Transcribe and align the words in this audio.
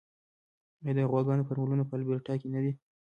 آیا 0.83 0.91
د 0.95 0.99
غواګانو 1.11 1.47
فارمونه 1.47 1.83
په 1.85 1.93
البرټا 1.97 2.33
کې 2.41 2.47
نه 2.55 2.59
دي؟ 2.63 2.71